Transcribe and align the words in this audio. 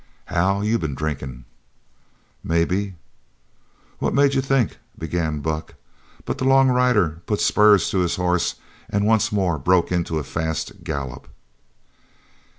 "Hal, 0.25 0.63
you 0.63 0.79
been 0.79 0.95
drinkin'." 0.95 1.45
"Maybe." 2.43 2.95
"What 3.99 4.15
made 4.15 4.33
you 4.33 4.41
think" 4.41 4.79
began 4.97 5.41
Buck, 5.41 5.75
but 6.25 6.39
the 6.39 6.43
long 6.43 6.69
rider 6.69 7.21
put 7.27 7.39
spurs 7.39 7.87
to 7.91 7.99
his 7.99 8.15
horse 8.15 8.55
and 8.89 9.05
once 9.05 9.31
more 9.31 9.59
broke 9.59 9.91
into 9.91 10.17
a 10.17 10.23
fast 10.23 10.83
gallop. 10.83 11.27